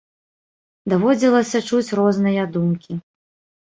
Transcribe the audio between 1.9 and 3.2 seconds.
розныя думкі.